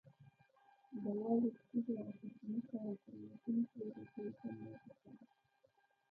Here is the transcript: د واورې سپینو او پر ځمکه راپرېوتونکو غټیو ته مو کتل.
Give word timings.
د 1.03 1.05
واورې 1.19 1.49
سپینو 1.57 1.93
او 2.01 2.11
پر 2.19 2.29
ځمکه 2.39 2.77
راپرېوتونکو 2.83 3.77
غټیو 3.95 4.29
ته 4.39 4.47
مو 4.59 4.69
کتل. 4.85 5.15